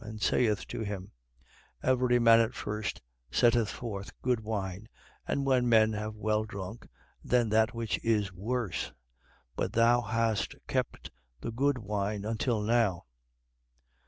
And 0.03 0.19
saith 0.19 0.65
to 0.69 0.79
him: 0.79 1.11
Every 1.83 2.17
man 2.17 2.39
at 2.39 2.55
first 2.55 3.03
setteth 3.29 3.69
forth 3.69 4.19
good 4.23 4.39
wine, 4.39 4.89
and 5.27 5.45
when 5.45 5.69
men 5.69 5.93
have 5.93 6.15
well 6.15 6.43
drunk, 6.43 6.87
then 7.23 7.49
that 7.49 7.75
which 7.75 8.03
is 8.03 8.33
worse. 8.33 8.93
But 9.55 9.73
thou 9.73 10.01
hast 10.01 10.55
kept 10.65 11.11
the 11.41 11.51
good 11.51 11.77
wine 11.77 12.25
until 12.25 12.63
now. 12.63 13.05